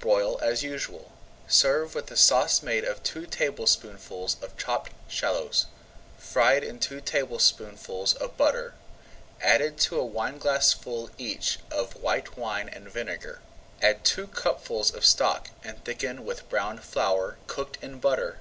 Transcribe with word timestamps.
Broil 0.00 0.40
as 0.42 0.64
usual. 0.64 1.12
Serve 1.46 1.94
with 1.94 2.10
a 2.10 2.16
sauce 2.16 2.60
made 2.60 2.82
of 2.82 3.04
two 3.04 3.24
tablespoonfuls 3.24 4.36
of 4.42 4.56
chopped 4.58 4.90
shallots, 5.06 5.66
fried 6.18 6.64
in 6.64 6.80
two 6.80 7.00
tablespoonfuls 7.00 8.14
of 8.14 8.36
butter, 8.36 8.74
added 9.40 9.78
to 9.78 10.00
a 10.00 10.04
wineglassful 10.04 11.10
each 11.18 11.60
of 11.70 11.94
white 12.02 12.36
wine 12.36 12.68
and 12.68 12.90
vinegar. 12.90 13.42
Add 13.80 14.02
two 14.04 14.26
cupfuls 14.26 14.92
of 14.92 15.04
stock 15.04 15.50
and 15.62 15.84
thicken 15.84 16.24
with 16.24 16.48
browned 16.48 16.82
flour 16.82 17.38
cooked 17.46 17.78
in 17.80 18.00
butter. 18.00 18.40